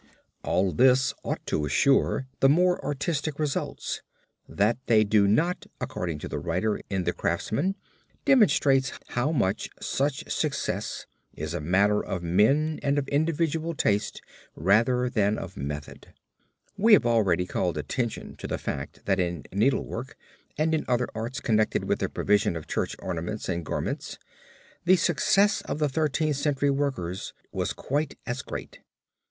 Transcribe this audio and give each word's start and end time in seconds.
All 0.43 0.71
this 0.71 1.13
ought 1.21 1.45
to 1.45 1.63
assure 1.63 2.25
the 2.39 2.49
more 2.49 2.83
artistic 2.83 3.37
results; 3.37 4.01
that 4.49 4.79
they 4.87 5.03
do 5.03 5.27
not 5.27 5.67
according 5.79 6.17
to 6.17 6.27
the 6.27 6.39
writer 6.39 6.81
in 6.89 7.03
The 7.03 7.13
Craftsman, 7.13 7.75
demonstrates 8.25 8.93
how 9.09 9.31
much 9.31 9.69
such 9.79 10.27
success 10.31 11.05
is 11.35 11.53
a 11.53 11.61
matter 11.61 12.03
of 12.03 12.23
men 12.23 12.79
and 12.81 12.97
of 12.97 13.07
individual 13.09 13.75
taste 13.75 14.23
rather 14.55 15.07
than 15.07 15.37
of 15.37 15.55
method. 15.55 16.07
We 16.75 16.93
have 16.93 17.05
already 17.05 17.45
called 17.45 17.77
attention 17.77 18.37
to 18.37 18.47
the 18.47 18.57
fact 18.57 19.05
that 19.05 19.19
in 19.19 19.43
needlework 19.53 20.17
and 20.57 20.73
in 20.73 20.83
other 20.87 21.09
arts 21.13 21.39
connected 21.39 21.83
with 21.83 21.99
the 21.99 22.09
provision 22.09 22.55
of 22.55 22.65
church 22.65 22.95
ornaments 22.97 23.47
and 23.47 23.63
garments, 23.63 24.17
the 24.83 24.95
success 24.95 25.61
of 25.61 25.77
the 25.77 25.89
Thirteenth 25.89 26.37
Century 26.37 26.71
workers 26.71 27.33
was 27.51 27.71
quite 27.71 28.17
as 28.25 28.41
great. 28.41 28.79